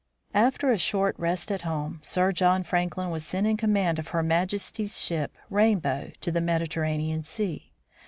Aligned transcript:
After 0.33 0.71
a 0.71 0.79
short 0.79 1.13
rest 1.19 1.51
at 1.51 1.61
home, 1.61 1.99
Sir 2.01 2.31
John 2.31 2.63
Franklin 2.63 3.11
was 3.11 3.23
sent 3.23 3.45
in 3.45 3.55
command 3.55 3.99
of 3.99 4.07
her 4.07 4.23
Majesty's 4.23 4.99
ship, 4.99 5.37
Rambozu, 5.51 6.13
to 6.21 6.31
the 6.31 6.41
Mediter 6.41 6.81
ranean 6.81 7.23
sea. 7.23 7.71